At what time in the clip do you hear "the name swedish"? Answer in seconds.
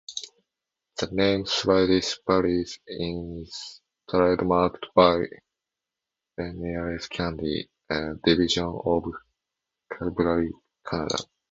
0.97-2.17